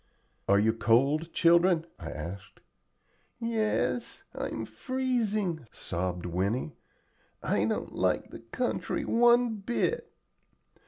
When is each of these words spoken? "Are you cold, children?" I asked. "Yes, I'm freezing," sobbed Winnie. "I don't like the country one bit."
"Are 0.47 0.57
you 0.57 0.73
cold, 0.73 1.31
children?" 1.31 1.85
I 1.99 2.09
asked. 2.09 2.59
"Yes, 3.39 4.23
I'm 4.33 4.65
freezing," 4.65 5.67
sobbed 5.71 6.25
Winnie. 6.25 6.73
"I 7.43 7.65
don't 7.65 7.93
like 7.93 8.31
the 8.31 8.39
country 8.39 9.05
one 9.05 9.57
bit." 9.57 10.11